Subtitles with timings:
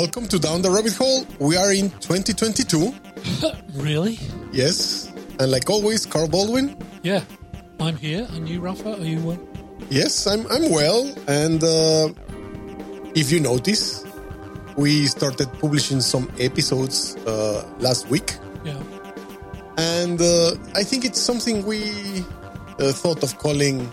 [0.00, 1.26] welcome to Down the Rabbit Hole.
[1.38, 2.94] We are in 2022.
[3.74, 4.18] really?
[4.50, 5.12] Yes.
[5.38, 6.74] And like always, Carl Baldwin.
[7.02, 7.22] Yeah,
[7.78, 8.26] I'm here.
[8.30, 8.96] And you, Rafa?
[8.96, 9.20] Are you?
[9.20, 9.38] well?
[9.90, 10.46] Yes, I'm.
[10.46, 11.04] I'm well.
[11.28, 12.08] And uh,
[13.14, 14.02] if you notice,
[14.78, 18.38] we started publishing some episodes uh, last week.
[18.64, 18.82] Yeah.
[19.76, 22.24] And uh, I think it's something we
[22.78, 23.86] uh, thought of calling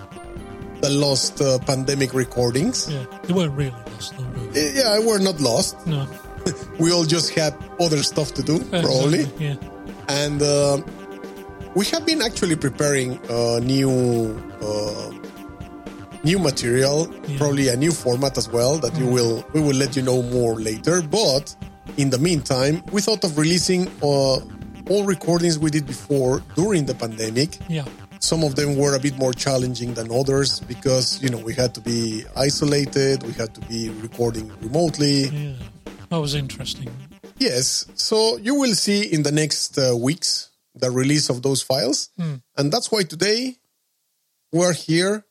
[0.80, 2.90] the lost uh, pandemic recordings.
[2.90, 4.27] Yeah, they weren't really lost, though.
[4.58, 5.86] Yeah, we're not lost.
[5.88, 6.08] No.
[6.80, 9.26] we all just had other stuff to do, probably.
[9.40, 9.56] Yeah.
[10.08, 10.82] And uh,
[11.76, 15.12] we have been actually preparing a new uh,
[16.24, 17.38] new material, yeah.
[17.38, 19.00] probably a new format as well that mm.
[19.00, 21.02] you will we will let you know more later.
[21.02, 21.56] But
[21.98, 24.40] in the meantime, we thought of releasing uh,
[24.90, 27.58] all recordings we did before during the pandemic.
[27.68, 27.86] Yeah.
[28.20, 31.74] Some of them were a bit more challenging than others because you know we had
[31.76, 35.28] to be isolated, we had to be recording remotely.
[35.28, 35.54] Yeah,
[36.10, 36.90] that was interesting.
[37.38, 42.10] Yes, so you will see in the next uh, weeks the release of those files,
[42.20, 42.42] mm.
[42.58, 43.58] and that's why today
[44.52, 45.26] we're here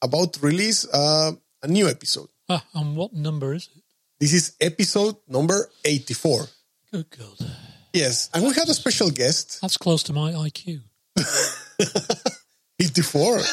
[0.00, 2.28] about to release uh, a new episode.
[2.48, 3.82] Ah, and what number is it?
[4.20, 6.46] This is episode number eighty-four.
[6.92, 7.50] Good God.
[7.92, 9.60] Yes, and we had a special guest.
[9.60, 10.82] That's close to my IQ.
[12.80, 13.38] 84.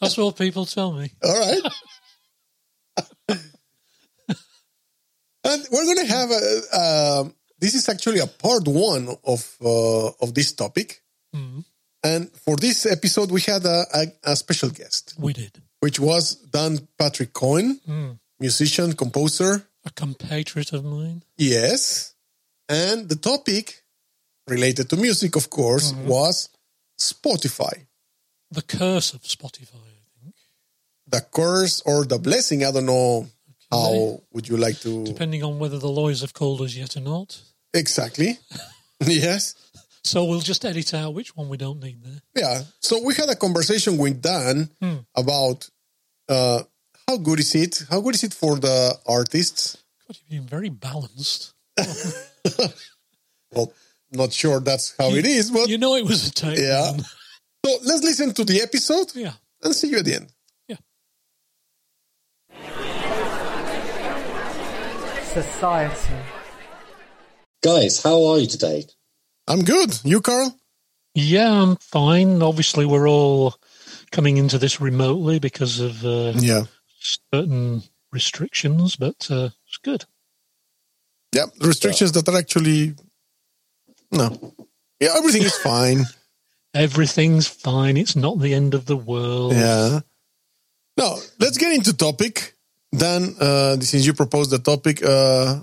[0.00, 1.10] That's what people tell me.
[1.22, 1.62] All right.
[5.44, 6.62] and we're going to have a.
[6.72, 7.24] Uh,
[7.58, 11.02] this is actually a part one of uh, of this topic.
[11.34, 11.64] Mm.
[12.04, 15.14] And for this episode, we had a, a, a, special guest.
[15.16, 15.62] We did.
[15.78, 18.18] Which was Dan Patrick Cohen, mm.
[18.40, 19.68] musician, composer.
[19.84, 21.22] A compatriot of mine.
[21.36, 22.14] Yes.
[22.68, 23.81] And the topic
[24.48, 26.08] related to music, of course, mm-hmm.
[26.08, 26.48] was
[26.98, 27.86] Spotify.
[28.50, 30.34] The curse of Spotify, I think.
[31.06, 33.26] The curse or the blessing, I don't know.
[33.72, 33.80] Okay.
[33.80, 35.04] How would you like to?
[35.04, 37.40] Depending on whether the lawyers have called us yet or not.
[37.72, 38.38] Exactly.
[39.00, 39.54] yes.
[40.04, 42.20] So we'll just edit out which one we don't need there.
[42.34, 42.62] Yeah.
[42.80, 44.96] So we had a conversation with Dan hmm.
[45.14, 45.70] about
[46.28, 46.62] uh,
[47.08, 47.84] how good is it?
[47.90, 49.78] How good is it for the artists?
[50.06, 51.54] God, you've been very balanced.
[53.52, 53.72] well,
[54.12, 56.58] not sure that's how you, it is, but you know it was a tape.
[56.58, 56.92] Yeah.
[57.64, 59.14] So let's listen to the episode.
[59.14, 59.32] Yeah.
[59.62, 60.32] And see you at the end.
[60.68, 60.76] Yeah.
[65.22, 66.14] Society.
[67.62, 68.84] Guys, how are you today?
[69.46, 70.00] I'm good.
[70.04, 70.56] You, Carl?
[71.14, 72.42] Yeah, I'm fine.
[72.42, 73.54] Obviously, we're all
[74.10, 76.64] coming into this remotely because of uh, yeah
[76.98, 80.04] certain restrictions, but uh, it's good.
[81.34, 82.22] Yeah, restrictions yeah.
[82.22, 82.94] that are actually
[84.12, 84.54] no.
[85.00, 86.04] Yeah, everything is fine.
[86.74, 87.98] Everything's fine.
[87.98, 89.52] It's not the end of the world.
[89.52, 90.00] Yeah.
[90.96, 92.56] Now, let's get into topic.
[92.96, 95.62] Dan, uh, since you proposed the topic, uh,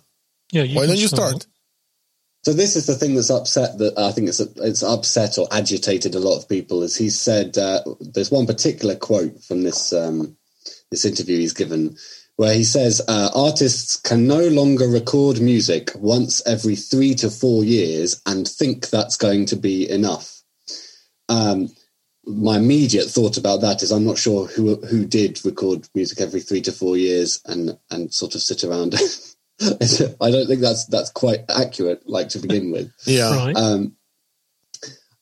[0.51, 1.29] yeah, why don't you start?
[1.29, 1.47] start?
[2.43, 6.15] So this is the thing that's upset that I think it's it's upset or agitated
[6.15, 6.83] a lot of people.
[6.83, 10.37] Is he said uh, there's one particular quote from this um,
[10.89, 11.97] this interview he's given
[12.39, 17.65] where he says uh, artists can no longer record music once every three to four
[17.65, 20.41] years and think that's going to be enough.
[21.27, 21.67] Um,
[22.25, 26.39] my immediate thought about that is I'm not sure who who did record music every
[26.39, 28.93] three to four years and and sort of sit around.
[29.61, 32.89] I don't think that's that's quite accurate, like to begin with.
[33.03, 33.35] yeah.
[33.35, 33.57] Right.
[33.57, 33.97] Um,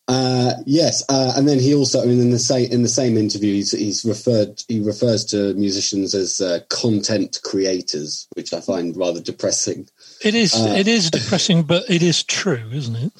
[0.07, 3.18] uh, yes, uh, and then he also, I mean, in the same in the same
[3.18, 8.95] interview, he's, he's referred he refers to musicians as uh, content creators, which I find
[8.95, 9.90] rather depressing.
[10.23, 10.56] It is.
[10.56, 13.12] Uh, it is depressing, but it is true, isn't it?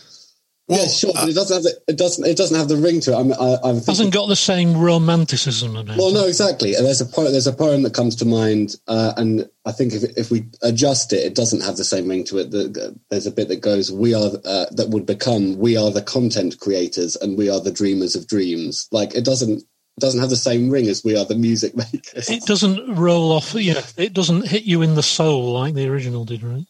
[0.68, 3.00] Well, yeah, sure, but it doesn't have the, it doesn't it doesn't have the ring
[3.02, 3.16] to it.
[3.16, 6.14] I'm, I, I'm thinking, hasn't got the same romanticism about well, it.
[6.14, 6.74] no, exactly.
[6.74, 10.04] There's a poem, there's a poem that comes to mind, uh, and I think if
[10.18, 12.52] if we adjust it, it doesn't have the same ring to it.
[12.52, 16.02] The, there's a bit that goes, "We are uh, that would become we are the
[16.02, 20.30] content creators, and we are the dreamers of dreams." Like it doesn't it doesn't have
[20.30, 22.30] the same ring as we are the music makers.
[22.30, 23.54] It doesn't roll off.
[23.54, 26.66] Yeah, it doesn't hit you in the soul like the original did, right?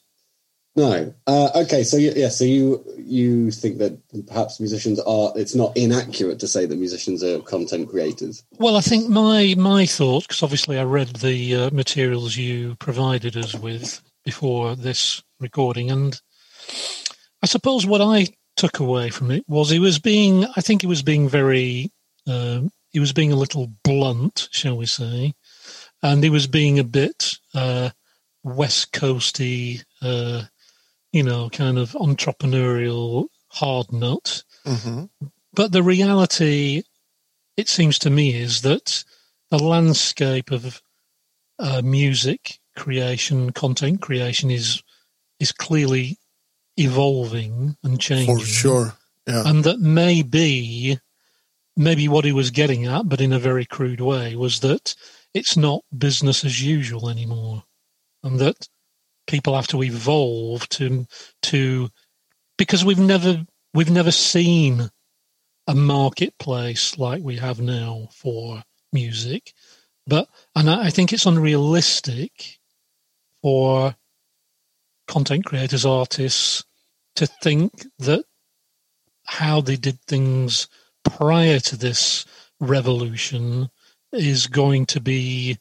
[0.78, 1.12] No.
[1.26, 1.84] Uh, okay.
[1.84, 2.30] So yeah.
[2.30, 3.98] So you you think that
[4.28, 5.34] perhaps musicians are?
[5.36, 8.44] It's not inaccurate to say that musicians are content creators.
[8.60, 13.36] Well, I think my my thought, because obviously I read the uh, materials you provided
[13.36, 16.22] us with before this recording, and
[17.42, 20.46] I suppose what I took away from it was he was being.
[20.56, 21.92] I think he was being very.
[22.28, 25.34] Uh, he was being a little blunt, shall we say,
[26.04, 27.90] and he was being a bit uh,
[28.44, 29.84] West Coasty.
[30.04, 30.44] Uh,
[31.18, 34.44] you know, kind of entrepreneurial hard nut.
[34.68, 35.06] Mm-hmm.
[35.52, 36.84] But the reality,
[37.58, 39.04] it seems to me, is that
[39.50, 40.80] the landscape of
[41.58, 44.84] uh, music creation, content creation is
[45.40, 46.20] is clearly
[46.78, 48.38] evolving and changing.
[48.38, 48.94] For sure.
[49.26, 49.42] Yeah.
[49.48, 51.00] And that maybe
[51.76, 54.94] maybe what he was getting at, but in a very crude way, was that
[55.34, 57.64] it's not business as usual anymore.
[58.24, 58.68] And that
[59.28, 61.06] people have to evolve to
[61.44, 61.90] to
[62.58, 64.90] because we've never we've never seen
[65.68, 68.64] a marketplace like we have now for
[68.94, 69.54] music.
[70.06, 72.60] But and I think it's unrealistic
[73.42, 73.96] for
[75.08, 76.64] content creators, artists
[77.16, 78.24] to think that
[79.26, 80.68] how they did things
[81.04, 82.26] prior to this
[82.60, 83.70] revolution
[84.12, 85.58] is going to be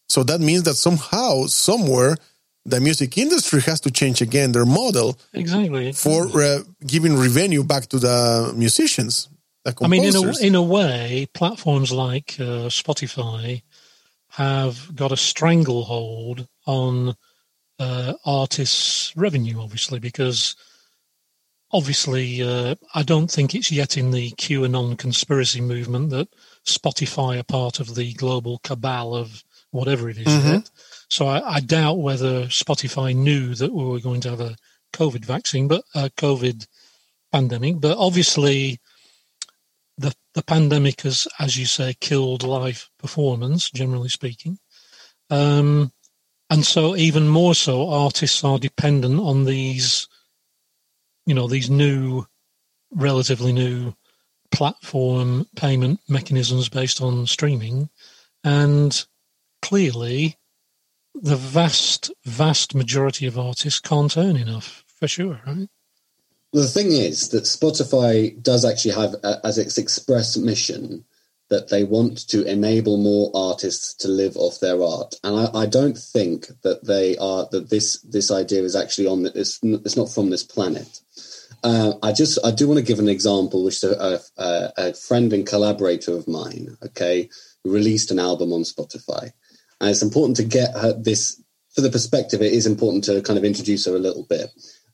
[0.10, 2.18] So that means that somehow, somewhere,
[2.66, 7.88] the music industry has to change again their model exactly for uh, giving revenue back
[7.88, 9.30] to the musicians.
[9.64, 13.62] The I mean, in a, in a way, platforms like uh, Spotify
[14.30, 17.16] have got a stranglehold on
[17.80, 20.56] uh, artists' revenue, obviously, because
[21.74, 26.30] obviously uh, I don't think it's yet in the QAnon conspiracy movement that
[26.66, 30.60] Spotify are part of the global cabal of whatever it is mm-hmm.
[31.10, 34.56] So I, I, doubt whether Spotify knew that we were going to have a
[34.94, 36.66] COVID vaccine, but a COVID
[37.34, 37.82] pandemic.
[37.82, 38.80] But obviously,
[39.98, 44.58] the the pandemic has, as you say, killed live performance, generally speaking.
[45.30, 45.92] Um,
[46.50, 50.08] and so, even more so, artists are dependent on these,
[51.26, 52.26] you know, these new,
[52.92, 53.94] relatively new
[54.52, 57.90] platform payment mechanisms based on streaming.
[58.44, 59.06] And
[59.62, 60.38] clearly,
[61.14, 65.70] the vast, vast majority of artists can't earn enough, for sure, right?
[66.54, 71.06] the thing is that Spotify does actually have uh, as its express mission
[71.52, 75.66] that they want to enable more artists to live off their art, and I, I
[75.68, 80.10] don't think that they are that this this idea is actually on it's, it's not
[80.10, 81.00] from this planet.
[81.64, 85.32] Uh, I just I do want to give an example, which a, a, a friend
[85.32, 87.30] and collaborator of mine, okay,
[87.64, 89.32] released an album on Spotify,
[89.80, 91.40] and it's important to get her this
[91.76, 92.42] for the perspective.
[92.42, 94.50] It is important to kind of introduce her a little bit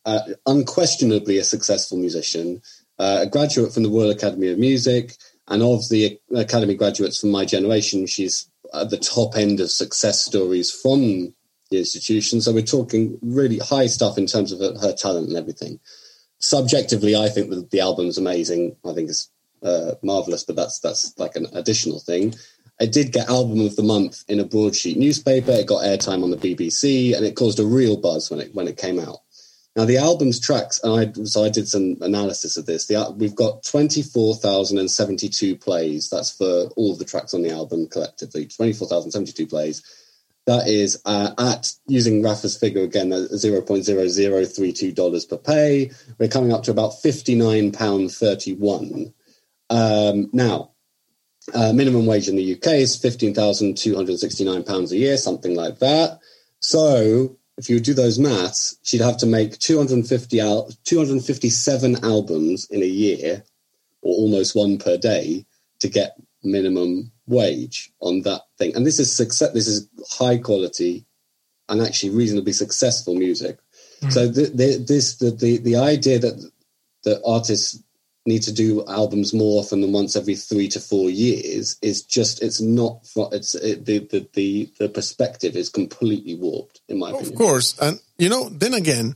[0.08, 2.62] uh, unquestionably a successful musician,
[2.98, 5.14] uh, a graduate from the Royal Academy of Music,
[5.48, 10.22] and of the Academy graduates from my generation, she's at the top end of success
[10.22, 11.34] stories from
[11.70, 12.42] the institution.
[12.42, 15.80] So we're talking really high stuff in terms of her, her talent and everything.
[16.40, 18.76] Subjectively, I think that the album's amazing.
[18.86, 19.30] I think it's
[19.64, 22.36] uh, marvelous, but that's that's like an additional thing.
[22.80, 25.52] It did get album of the month in a broadsheet newspaper.
[25.52, 28.68] It got airtime on the BBC, and it caused a real buzz when it when
[28.68, 29.18] it came out.
[29.78, 32.88] Now the album's tracks, and I so I did some analysis of this.
[32.88, 36.10] The, we've got twenty four thousand and seventy two plays.
[36.10, 38.48] That's for all of the tracks on the album collectively.
[38.48, 39.84] Twenty four thousand seventy two plays.
[40.48, 45.26] That is uh, at using Rafa's figure again, zero point zero zero three two dollars
[45.26, 45.92] per pay.
[46.18, 49.14] We're coming up to about fifty nine pound thirty one.
[49.70, 50.72] Um, now,
[51.54, 54.98] uh, minimum wage in the UK is fifteen thousand two hundred sixty nine pounds a
[54.98, 56.18] year, something like that.
[56.62, 62.84] So if you do those maths, she'd have to make 250 al- 257 albums in
[62.84, 63.44] a year,
[64.02, 65.46] or almost one per day,
[65.80, 68.76] to get minimum wage on that thing.
[68.76, 69.52] And this is success.
[69.54, 71.06] This is high quality
[71.70, 73.60] and actually reasonably successful music.
[74.02, 74.14] Mm.
[74.14, 76.52] So the, the, this the, the the idea that
[77.04, 77.82] the artists
[78.28, 82.44] need to do albums more often than once every three to four years is just
[82.44, 87.32] it's not it's it, the, the the the perspective is completely warped in my opinion.
[87.32, 89.16] Of course, and you know, then again,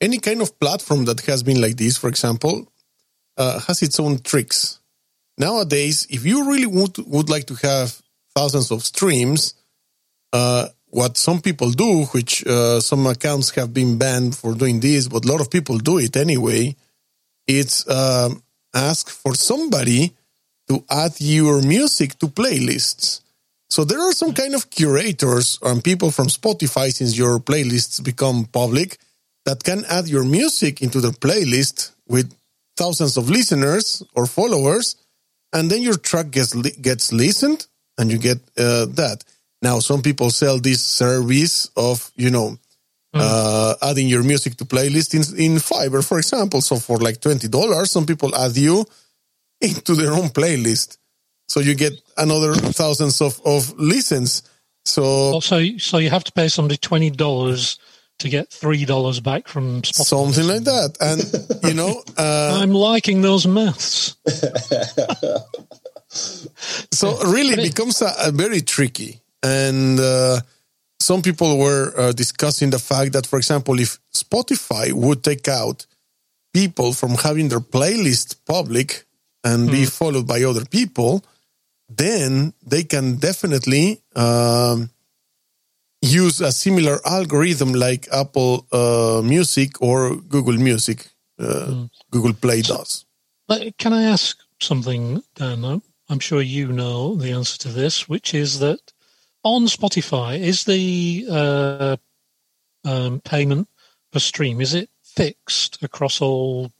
[0.00, 2.70] any kind of platform that has been like this, for example,
[3.36, 4.80] uh, has its own tricks.
[5.38, 8.00] Nowadays, if you really would would like to have
[8.34, 9.54] thousands of streams,
[10.32, 15.08] uh, what some people do, which uh, some accounts have been banned for doing this,
[15.08, 16.76] but a lot of people do it anyway.
[17.46, 18.42] It's um,
[18.74, 20.14] ask for somebody
[20.68, 23.20] to add your music to playlists.
[23.68, 28.46] So there are some kind of curators and people from Spotify, since your playlists become
[28.46, 28.98] public,
[29.46, 32.34] that can add your music into their playlist with
[32.76, 34.96] thousands of listeners or followers,
[35.52, 37.66] and then your track gets gets listened,
[37.98, 39.24] and you get uh, that.
[39.62, 42.58] Now, some people sell this service of you know
[43.14, 43.20] Mm.
[43.20, 46.60] Uh, adding your music to playlist in, in Fiverr, for example.
[46.60, 48.84] So for like $20, some people add you
[49.60, 50.96] into their own playlist.
[51.48, 54.44] So you get another thousands of, of listens.
[54.84, 57.78] So, so, so you have to pay somebody $20
[58.20, 60.04] to get $3 back from Spotify.
[60.04, 60.96] Something like that.
[61.00, 64.16] And, you know, uh, I'm liking those maths.
[66.92, 69.20] so really it becomes a, a very tricky.
[69.42, 70.40] And, uh,
[71.00, 75.86] some people were uh, discussing the fact that, for example, if Spotify would take out
[76.52, 79.04] people from having their playlist public
[79.42, 79.72] and mm.
[79.72, 81.24] be followed by other people,
[81.88, 84.90] then they can definitely um,
[86.02, 91.90] use a similar algorithm like Apple uh, Music or Google Music, uh, mm.
[92.10, 93.06] Google Play does.
[93.78, 95.82] Can I ask something, Dan?
[96.08, 98.80] I'm sure you know the answer to this, which is that
[99.42, 101.96] on Spotify, is the uh,
[102.84, 103.68] um, payment
[104.12, 106.72] per stream is it fixed across all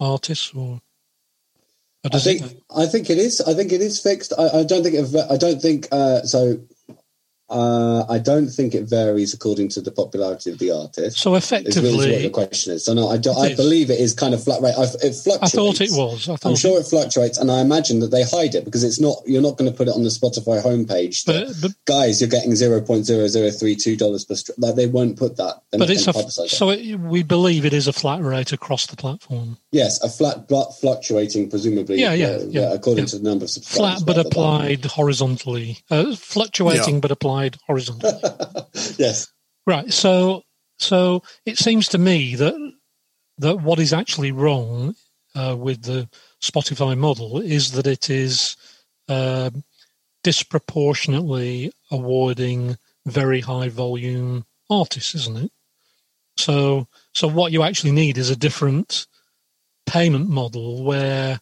[0.00, 0.80] artists or?
[2.04, 2.62] I think it...
[2.74, 3.40] I think it is.
[3.40, 4.32] I think it is fixed.
[4.38, 6.60] I, I don't think it, I don't think uh, so.
[7.48, 11.18] Uh, I don't think it varies according to the popularity of the artist.
[11.18, 12.84] So effectively, really what the question is.
[12.84, 14.74] So no, I, do, I believe it is kind of flat rate.
[14.76, 15.54] I, it fluctuates.
[15.54, 16.28] I thought it was.
[16.28, 19.18] I am sure it fluctuates, and I imagine that they hide it because it's not.
[19.26, 21.24] You're not going to put it on the Spotify homepage.
[21.26, 24.34] That, but, but, guys, you're getting zero point zero zero three two dollars per.
[24.34, 25.62] Stri- like they won't put that.
[25.70, 28.96] They're but it's a, so it, we believe it is a flat rate across the
[28.96, 29.56] platform.
[29.70, 32.00] Yes, a flat but fluctuating, presumably.
[32.00, 33.10] Yeah, yeah, uh, yeah according yeah.
[33.10, 34.02] to the number of subscribers.
[34.02, 37.35] Flat but applied horizontally, uh, fluctuating but applied
[37.66, 38.12] horizontally.
[38.98, 39.28] yes.
[39.66, 39.92] Right.
[39.92, 40.42] So
[40.78, 42.72] so it seems to me that
[43.38, 44.94] that what is actually wrong
[45.34, 46.08] uh, with the
[46.42, 48.56] Spotify model is that it is
[49.08, 49.50] uh,
[50.24, 52.76] disproportionately awarding
[53.06, 55.52] very high volume artists, isn't it?
[56.36, 59.06] So so what you actually need is a different
[59.86, 61.40] payment model where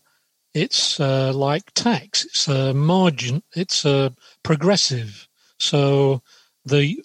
[0.54, 2.24] it's uh, like tax.
[2.24, 3.42] It's a margin.
[3.56, 5.28] It's a progressive.
[5.64, 6.22] So
[6.64, 7.02] the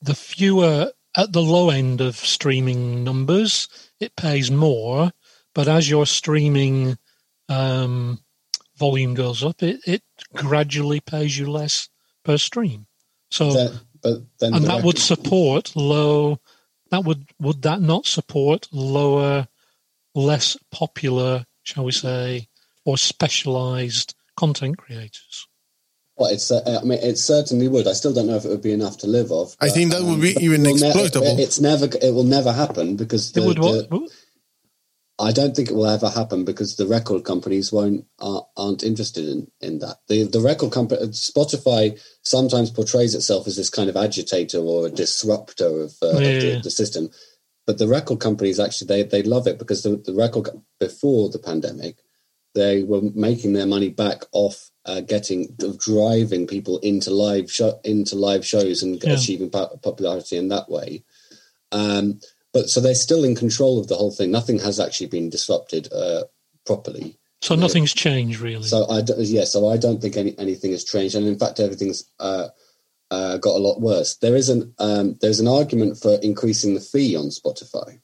[0.00, 5.10] the fewer at the low end of streaming numbers, it pays more.
[5.54, 6.98] But as your streaming
[7.48, 8.20] um,
[8.76, 10.02] volume goes up, it, it
[10.34, 11.88] gradually pays you less
[12.24, 12.86] per stream.
[13.30, 16.38] So, that, but then and that would support low.
[16.90, 19.48] That would would that not support lower,
[20.14, 22.48] less popular, shall we say,
[22.84, 25.47] or specialized content creators?
[26.18, 26.50] Well, it's.
[26.50, 27.86] Uh, I mean, it certainly would.
[27.86, 29.56] I still don't know if it would be enough to live off.
[29.58, 31.36] But, I think that um, would be even exploitable.
[31.36, 31.86] Ne- it's never.
[31.86, 33.88] It will never happen because the, it would what?
[33.88, 34.10] The,
[35.20, 39.28] I don't think it will ever happen because the record companies won't are, not interested
[39.28, 39.98] in, in that.
[40.08, 44.90] The the record company Spotify sometimes portrays itself as this kind of agitator or a
[44.90, 46.28] disruptor of, uh, yeah.
[46.28, 47.10] of the, the, system,
[47.66, 50.48] but the record companies actually they they love it because the, the record
[50.78, 51.98] before the pandemic
[52.54, 58.16] they were making their money back off uh, getting driving people into live show, into
[58.16, 59.12] live shows and yeah.
[59.12, 61.04] achieving popularity in that way.
[61.70, 62.20] Um,
[62.54, 64.30] but so they're still in control of the whole thing.
[64.30, 66.24] Nothing has actually been disrupted uh,
[66.64, 67.18] properly.
[67.42, 68.64] So nothing's changed really.
[68.64, 69.44] So I yeah.
[69.44, 72.48] So I don't think any, anything has changed, and in fact, everything's uh,
[73.10, 74.16] uh, got a lot worse.
[74.16, 78.00] There is an um, there's an argument for increasing the fee on Spotify.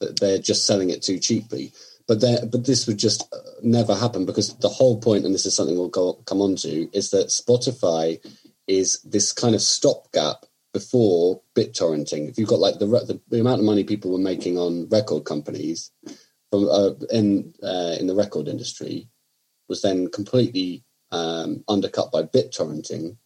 [0.00, 1.72] That they're just selling it too cheaply
[2.08, 5.46] but there, but this would just uh, never happen because the whole point, and this
[5.46, 8.18] is something we'll go come on to, is that Spotify
[8.66, 12.30] is this kind of stopgap before BitTorrenting.
[12.30, 15.24] If you've got like the, the, the amount of money people were making on record
[15.24, 15.90] companies
[16.50, 19.08] from uh, in uh, in the record industry,
[19.68, 23.18] was then completely um, undercut by BitTorrenting.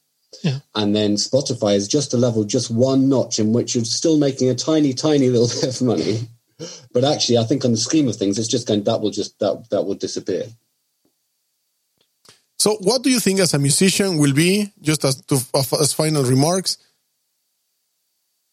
[0.43, 0.59] Yeah.
[0.75, 4.49] And then Spotify is just a level, just one notch in which you're still making
[4.49, 6.29] a tiny, tiny little bit of money.
[6.93, 9.39] But actually, I think on the scheme of things, it's just going that will just
[9.39, 10.45] that that will disappear.
[12.59, 15.41] So, what do you think as a musician will be, just as to,
[15.81, 16.79] as final remarks,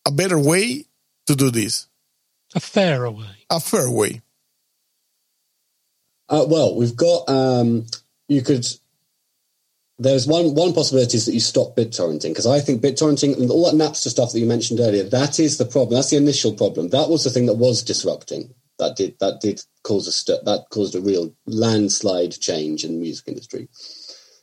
[0.07, 0.85] a better way
[1.27, 1.87] to do this?
[2.55, 3.45] A fairer way.
[3.51, 4.23] A fair way.
[6.27, 7.85] Uh, well, we've got um,
[8.27, 8.65] you could.
[10.01, 13.65] There's one one possibility is that you stop BitTorrenting because I think BitTorrenting and all
[13.65, 15.95] that Napster stuff that you mentioned earlier that is the problem.
[15.95, 16.89] That's the initial problem.
[16.89, 18.53] That was the thing that was disrupting.
[18.79, 22.99] That did that did cause a st- that caused a real landslide change in the
[22.99, 23.67] music industry.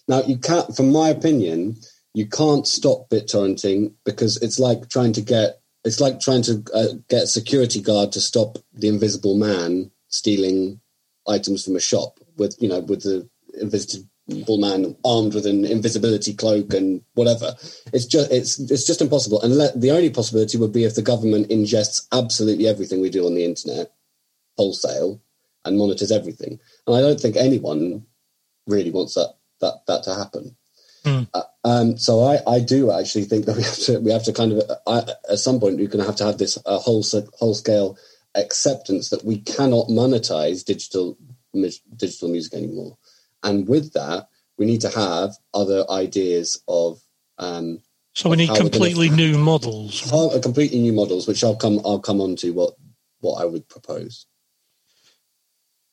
[0.09, 1.77] Now you can't, from my opinion,
[2.13, 6.89] you can't stop BitTorrenting because it's like trying to get it's like trying to uh,
[7.09, 10.81] get a security guard to stop the invisible man stealing
[11.29, 13.29] items from a shop with you know with the
[13.61, 17.55] invisible man armed with an invisibility cloak and whatever
[17.93, 21.03] it's just it's it's just impossible and let, the only possibility would be if the
[21.03, 23.93] government ingests absolutely everything we do on the internet
[24.57, 25.21] wholesale
[25.65, 28.05] and monitors everything and i don't think anyone
[28.67, 30.57] really wants that that that to happen
[31.07, 31.29] Mm.
[31.35, 34.33] uh, um, so I, I do actually think that we have to we have to
[34.33, 37.05] kind of uh, at some point you're going to have to have this uh, whole
[37.39, 37.97] whole scale
[38.35, 41.17] acceptance that we cannot monetize digital
[41.97, 42.99] digital music anymore.
[43.43, 44.29] And with that,
[44.59, 47.01] we need to have other ideas of.
[47.39, 47.81] Um,
[48.15, 50.11] so we need completely gonna, new models.
[50.13, 52.75] Uh, completely new models, which I'll come I'll come on to what
[53.21, 54.27] what I would propose.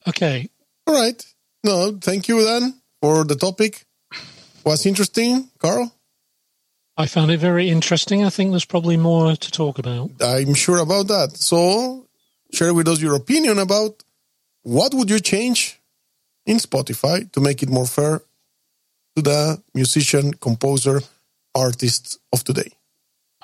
[0.07, 0.49] Okay.
[0.87, 1.25] All right.
[1.63, 3.85] No, thank you then for the topic.
[4.65, 5.93] Was interesting, Carl?
[6.95, 8.23] I found it very interesting.
[8.23, 10.11] I think there's probably more to talk about.
[10.21, 11.37] I'm sure about that.
[11.37, 12.07] So,
[12.53, 14.03] share with us your opinion about
[14.61, 15.81] what would you change
[16.45, 18.21] in Spotify to make it more fair
[19.15, 21.01] to the musician, composer,
[21.55, 22.71] artists of today.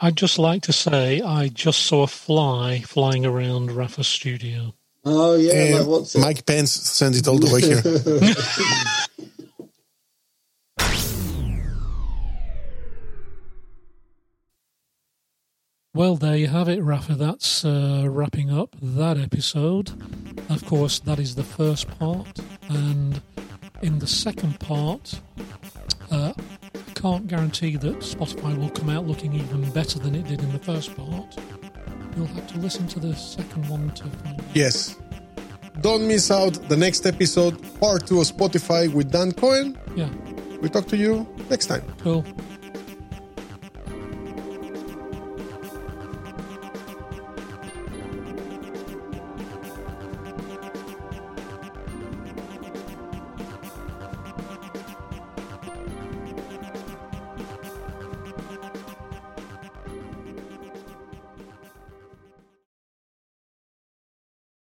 [0.01, 4.73] I'd just like to say I just saw a fly flying around Rafa's studio.
[5.05, 9.28] Oh yeah, like Mike Pence sent it all the way here.
[15.95, 17.15] Well, there you have it, Rafa.
[17.15, 19.91] That's uh, wrapping up that episode.
[20.49, 23.19] Of course, that is the first part, and
[23.81, 25.19] in the second part,
[26.11, 30.41] uh, I can't guarantee that Spotify will come out looking even better than it did
[30.41, 31.35] in the first part.
[32.15, 34.45] You'll have to listen to the second one to find out.
[34.53, 34.95] Yes.
[35.81, 39.77] Don't miss out the next episode, part two of Spotify with Dan Cohen.
[39.95, 40.09] Yeah.
[40.61, 41.81] We talk to you next time.
[41.99, 42.23] Cool.